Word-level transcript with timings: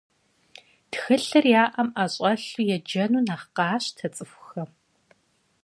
Тхылъыр 0.91 1.45
я 1.61 1.63
ӏэм 1.73 1.89
ӏэщӏэлъу 1.95 2.69
еджэну 2.75 3.25
нэхъ 3.27 3.45
къащтэ 3.55 4.07
цӏыхухэм. 4.15 4.69